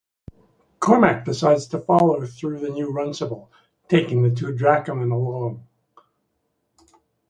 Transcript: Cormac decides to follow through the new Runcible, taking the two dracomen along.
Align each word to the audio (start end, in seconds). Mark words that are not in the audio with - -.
Cormac 0.79 1.25
decides 1.25 1.67
to 1.67 1.77
follow 1.79 2.25
through 2.25 2.57
the 2.59 2.71
new 2.71 2.87
Runcible, 2.87 3.49
taking 3.87 4.23
the 4.23 4.31
two 4.33 4.51
dracomen 4.51 5.11
along. 5.11 5.63